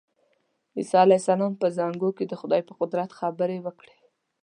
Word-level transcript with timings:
عیسی 0.77 0.97
علیه 1.03 1.19
السلام 1.21 1.53
په 1.61 1.67
زانګو 1.77 2.09
کې 2.17 2.25
د 2.27 2.33
خدای 2.41 2.61
په 2.65 2.73
قدرت 2.81 3.09
خبرې 3.19 3.57
وکړې. 3.61 3.95